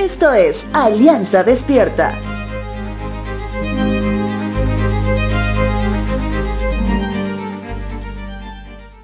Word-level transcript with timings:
Esto 0.00 0.32
es 0.32 0.66
Alianza 0.72 1.44
Despierta. 1.44 2.18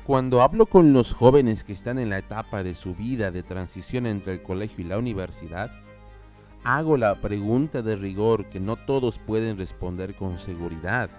Cuando 0.07 0.41
hablo 0.41 0.65
con 0.65 0.95
los 0.95 1.13
jóvenes 1.13 1.65
que 1.65 1.75
están 1.75 1.99
en 1.99 2.09
la 2.09 2.17
etapa 2.17 2.63
de 2.63 2.73
su 2.73 2.95
vida 2.95 3.31
de 3.31 3.43
transición 3.43 4.07
entre 4.07 4.33
el 4.33 4.43
colegio 4.43 4.87
y 4.87 4.89
la 4.89 4.97
universidad, 4.97 5.71
hago 6.65 6.97
la 6.97 7.21
pregunta 7.21 7.83
de 7.83 7.95
rigor 7.95 8.49
que 8.49 8.59
no 8.59 8.77
todos 8.77 9.19
pueden 9.19 9.59
responder 9.59 10.17
con 10.17 10.39
seguridad, 10.39 11.11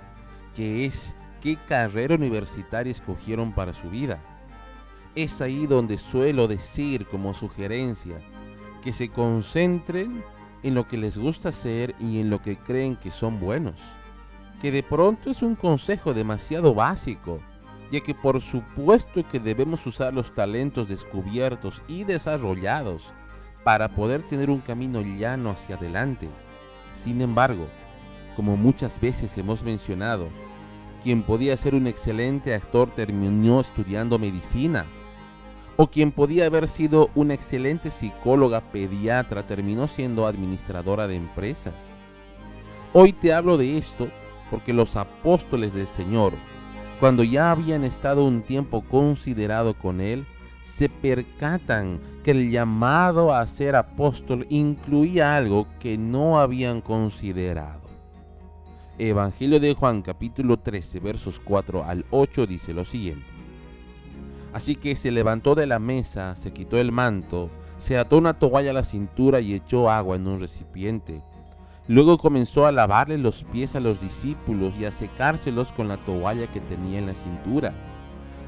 que 0.55 0.85
es 0.85 1.15
¿qué 1.39 1.55
carrera 1.67 2.15
universitaria 2.15 2.89
escogieron 2.89 3.53
para 3.53 3.75
su 3.75 3.91
vida? 3.91 4.23
Es 5.13 5.39
ahí 5.39 5.67
donde 5.67 5.99
suelo 5.99 6.47
decir 6.47 7.05
como 7.05 7.35
sugerencia 7.35 8.17
que 8.87 8.93
se 8.93 9.09
concentren 9.09 10.23
en 10.63 10.73
lo 10.73 10.87
que 10.87 10.95
les 10.95 11.17
gusta 11.17 11.49
hacer 11.49 11.93
y 11.99 12.21
en 12.21 12.29
lo 12.29 12.41
que 12.41 12.55
creen 12.55 12.95
que 12.95 13.11
son 13.11 13.37
buenos. 13.37 13.73
Que 14.61 14.71
de 14.71 14.81
pronto 14.81 15.29
es 15.29 15.41
un 15.41 15.55
consejo 15.55 16.13
demasiado 16.13 16.73
básico, 16.73 17.41
ya 17.91 17.99
que 17.99 18.15
por 18.15 18.39
supuesto 18.39 19.27
que 19.29 19.41
debemos 19.41 19.85
usar 19.85 20.13
los 20.13 20.33
talentos 20.33 20.87
descubiertos 20.87 21.83
y 21.89 22.05
desarrollados 22.05 23.11
para 23.65 23.89
poder 23.89 24.23
tener 24.23 24.49
un 24.49 24.61
camino 24.61 25.01
llano 25.01 25.49
hacia 25.49 25.75
adelante. 25.75 26.29
Sin 26.93 27.19
embargo, 27.21 27.67
como 28.37 28.55
muchas 28.55 29.01
veces 29.01 29.37
hemos 29.37 29.63
mencionado, 29.63 30.29
quien 31.03 31.23
podía 31.23 31.57
ser 31.57 31.75
un 31.75 31.87
excelente 31.87 32.55
actor 32.55 32.89
terminó 32.95 33.59
estudiando 33.59 34.17
medicina 34.17 34.85
o 35.77 35.87
quien 35.87 36.11
podía 36.11 36.47
haber 36.47 36.67
sido 36.67 37.11
una 37.13 37.35
excelente 37.35 37.91
psicóloga 37.91 38.61
pediatra 38.61 39.45
terminó 39.45 39.87
siendo 39.87 40.25
administradora 40.25 41.07
de 41.07 41.15
empresas. 41.15 41.75
Hoy 42.93 43.13
te 43.13 43.31
hablo 43.31 43.57
de 43.57 43.77
esto 43.77 44.07
porque 44.49 44.73
los 44.73 44.97
apóstoles 44.97 45.73
del 45.73 45.85
Señor, 45.85 46.33
cuando 46.99 47.23
ya 47.23 47.51
habían 47.51 47.83
estado 47.83 48.25
un 48.25 48.41
tiempo 48.41 48.81
considerado 48.81 49.75
con 49.75 50.01
Él, 50.01 50.25
se 50.63 50.89
percatan 50.89 51.99
que 52.23 52.31
el 52.31 52.49
llamado 52.49 53.33
a 53.33 53.45
ser 53.45 53.75
apóstol 53.75 54.47
incluía 54.49 55.35
algo 55.35 55.67
que 55.79 55.97
no 55.97 56.39
habían 56.39 56.81
considerado. 56.81 57.87
Evangelio 58.97 59.59
de 59.59 59.75
Juan 59.75 60.01
capítulo 60.01 60.57
13 60.57 60.99
versos 60.99 61.39
4 61.39 61.83
al 61.83 62.03
8 62.09 62.47
dice 62.47 62.73
lo 62.73 62.83
siguiente. 62.83 63.36
Así 64.57 64.75
que 64.75 64.95
se 64.95 65.11
levantó 65.11 65.53
de 65.53 65.67
la 65.67 65.77
mesa, 65.77 66.35
se 66.35 66.51
quitó 66.51 66.79
el 66.79 66.91
manto, 66.91 67.51
se 67.77 67.99
ató 67.99 68.17
una 68.17 68.39
toalla 68.39 68.71
a 68.71 68.73
la 68.73 68.81
cintura 68.81 69.39
y 69.39 69.53
echó 69.53 69.91
agua 69.91 70.15
en 70.15 70.27
un 70.27 70.39
recipiente. 70.39 71.21
Luego 71.87 72.17
comenzó 72.17 72.65
a 72.65 72.71
lavarle 72.71 73.19
los 73.19 73.43
pies 73.43 73.75
a 73.75 73.79
los 73.79 74.01
discípulos 74.01 74.73
y 74.79 74.85
a 74.85 74.91
secárselos 74.91 75.71
con 75.73 75.87
la 75.87 75.97
toalla 75.97 76.47
que 76.47 76.59
tenía 76.59 76.97
en 76.97 77.05
la 77.05 77.13
cintura. 77.13 77.71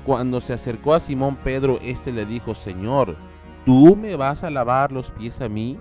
Cuando 0.03 0.41
se 0.41 0.53
acercó 0.53 0.95
a 0.95 0.99
Simón 0.99 1.35
Pedro, 1.43 1.77
éste 1.79 2.11
le 2.11 2.25
dijo, 2.25 2.55
Señor, 2.55 3.15
¿tú 3.63 3.95
me 3.95 4.15
vas 4.15 4.43
a 4.43 4.49
lavar 4.49 4.91
los 4.91 5.11
pies 5.11 5.41
a 5.41 5.47
mí? 5.47 5.77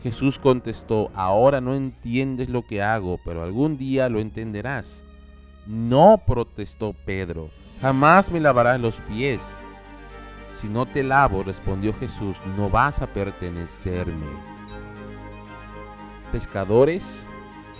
Jesús 0.00 0.38
contestó, 0.38 1.10
ahora 1.12 1.60
no 1.60 1.74
entiendes 1.74 2.50
lo 2.50 2.64
que 2.64 2.82
hago, 2.82 3.18
pero 3.24 3.42
algún 3.42 3.78
día 3.78 4.08
lo 4.08 4.20
entenderás. 4.20 5.02
No, 5.66 6.22
protestó 6.24 6.94
Pedro, 7.04 7.50
jamás 7.80 8.30
me 8.30 8.38
lavarás 8.38 8.80
los 8.80 9.00
pies. 9.00 9.42
Si 10.52 10.68
no 10.68 10.86
te 10.86 11.02
lavo, 11.02 11.42
respondió 11.42 11.92
Jesús, 11.92 12.36
no 12.56 12.70
vas 12.70 13.02
a 13.02 13.08
pertenecerme. 13.08 14.26
Pescadores, 16.30 17.28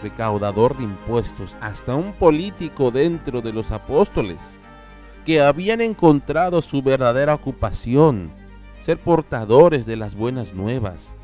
recaudador 0.03 0.77
de 0.77 0.85
impuestos, 0.85 1.57
hasta 1.61 1.95
un 1.95 2.13
político 2.13 2.91
dentro 2.91 3.41
de 3.41 3.53
los 3.53 3.71
apóstoles, 3.71 4.59
que 5.25 5.41
habían 5.41 5.81
encontrado 5.81 6.63
su 6.63 6.83
verdadera 6.83 7.35
ocupación, 7.35 8.33
ser 8.81 8.99
portadores 8.99 9.87
de 9.87 9.97
las 9.97 10.15
buenas 10.17 10.55
nuevas, 10.55 11.15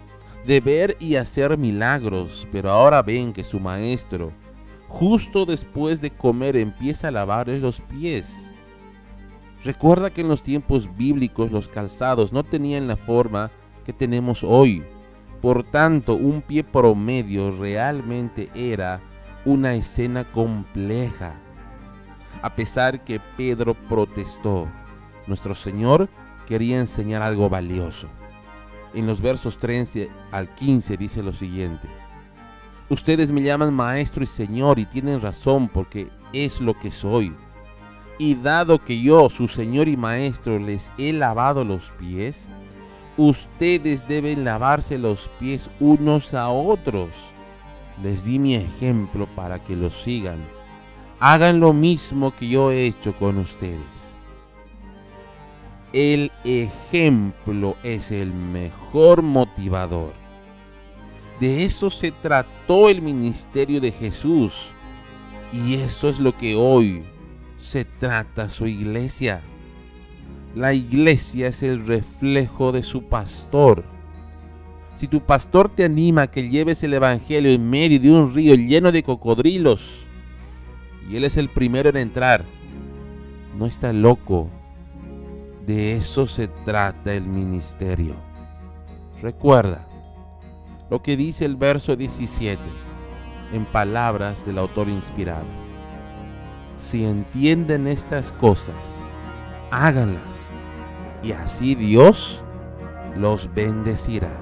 de 0.47 0.61
ver 0.61 0.97
y 1.01 1.17
hacer 1.17 1.59
milagros, 1.59 2.47
pero 2.51 2.71
ahora 2.71 3.03
ven 3.03 3.33
que 3.33 3.45
su 3.45 3.61
maestro, 3.61 4.33
justo 4.93 5.47
después 5.47 6.01
de 6.03 6.11
comer, 6.11 6.55
empieza 6.55 7.09
a 7.09 7.11
lavarles 7.11 7.63
los 7.63 7.81
pies. 7.81 8.53
Recuerda 9.65 10.11
que 10.11 10.21
en 10.21 10.29
los 10.29 10.43
tiempos 10.43 10.97
bíblicos 10.97 11.51
los 11.51 11.69
calzados 11.69 12.33
no 12.33 12.45
tenían 12.45 12.87
la 12.87 12.97
forma 12.97 13.51
que 13.85 13.93
tenemos 13.93 14.45
hoy. 14.45 14.85
Por 15.41 15.65
tanto, 15.65 16.15
un 16.15 16.43
pie 16.43 16.63
promedio 16.63 17.51
realmente 17.53 18.51
era 18.55 19.01
una 19.47 19.75
escena 19.75 20.31
compleja. 20.31 21.35
A 22.43 22.55
pesar 22.55 23.03
que 23.03 23.19
Pedro 23.37 23.75
protestó, 23.75 24.69
nuestro 25.27 25.55
Señor 25.55 26.11
quería 26.47 26.79
enseñar 26.79 27.23
algo 27.23 27.49
valioso. 27.49 28.09
En 28.93 29.07
los 29.07 29.23
versos 29.23 29.59
13 29.59 30.11
al 30.33 30.55
15 30.55 30.97
dice 30.99 31.23
lo 31.23 31.33
siguiente. 31.33 32.02
Ustedes 32.93 33.33
me 33.33 33.41
llaman 33.41 33.73
maestro 33.73 34.23
y 34.23 34.27
señor 34.27 34.79
y 34.79 34.85
tienen 34.85 35.23
razón 35.23 35.67
porque 35.67 36.11
es 36.35 36.61
lo 36.61 36.79
que 36.79 36.91
soy. 36.91 37.35
Y 38.19 38.35
dado 38.35 38.85
que 38.85 39.01
yo, 39.01 39.31
su 39.31 39.49
Señor 39.49 39.89
y 39.89 39.97
Maestro, 39.97 40.59
les 40.59 40.93
he 40.99 41.11
lavado 41.15 41.65
los 41.65 41.91
pies, 41.99 42.51
ustedes 43.17 44.07
deben 44.07 44.45
lavarse 44.45 44.99
los 44.99 45.31
pies 45.41 45.71
unos 45.81 46.35
a 46.35 46.51
otros. 46.51 47.09
Les 48.03 48.27
di 48.27 48.39
mi 48.39 48.57
ejemplo 48.57 49.27
para 49.35 49.59
que 49.65 49.75
lo 49.75 49.89
sigan. 49.89 50.41
Hagan 51.19 51.61
lo 51.61 51.73
mismo 51.73 52.37
que 52.37 52.47
yo 52.47 52.73
he 52.73 52.85
hecho 52.85 53.15
con 53.15 53.39
ustedes. 53.39 54.19
El 55.95 56.31
ejemplo 56.45 57.75
es 57.83 58.13
el 58.13 58.35
mejor 58.35 59.23
motivador. 59.23 60.22
De 61.41 61.65
eso 61.65 61.91
se 61.91 62.11
trató 62.13 62.89
el 62.89 63.03
ministerio 63.03 63.81
de 63.81 63.93
Jesús. 63.93 64.71
Y 65.53 65.75
eso 65.75 66.09
es 66.09 66.19
lo 66.19 66.37
que 66.37 66.55
hoy 66.55 67.03
se 67.59 67.85
trata 67.85 68.49
su 68.49 68.67
iglesia. 68.67 69.43
La 70.55 70.75
iglesia 70.75 71.49
es 71.49 71.63
el 71.63 71.87
reflejo 71.87 72.73
de 72.73 72.83
su 72.83 73.05
pastor. 73.05 73.85
Si 74.95 75.09
tu 75.09 75.21
pastor 75.21 75.71
te 75.71 75.85
anima 75.85 76.23
a 76.23 76.31
que 76.31 76.49
lleves 76.49 76.83
el 76.83 76.95
Evangelio 76.95 77.53
en 77.53 77.69
medio 77.69 77.99
de 77.99 78.11
un 78.11 78.35
río 78.35 78.55
lleno 78.55 78.93
de 78.93 79.03
cocodrilos, 79.03 80.05
y 81.09 81.17
él 81.17 81.25
es 81.25 81.37
el 81.37 81.49
primero 81.49 81.89
en 81.91 81.97
entrar, 81.97 82.45
no 83.59 83.67
está 83.67 83.93
loco. 83.93 84.51
De 85.67 85.97
eso 85.97 86.27
se 86.27 86.49
trata 86.49 87.15
el 87.15 87.23
ministerio. 87.23 88.17
Recuerda 89.21 89.87
lo 90.91 91.03
que 91.03 91.17
dice 91.17 91.45
el 91.45 91.57
verso 91.57 91.97
17 91.97 92.61
en 93.53 93.65
palabras 93.67 94.45
del 94.47 94.59
autor 94.59 94.89
inspirado 94.89 95.63
si 96.83 97.05
entienden 97.05 97.87
estas 97.87 98.33
cosas, 98.33 98.75
háganlas 99.71 100.51
y 101.23 101.31
así 101.31 101.77
Dios 101.77 102.43
los 103.17 103.55
bendecirá. 103.55 104.37